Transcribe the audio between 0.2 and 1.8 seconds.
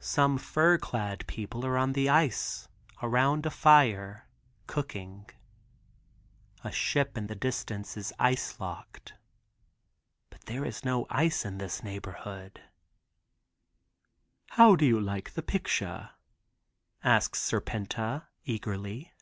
fur clad people are